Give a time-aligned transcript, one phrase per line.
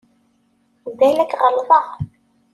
[0.97, 1.85] Balak ɣelḍeɣ.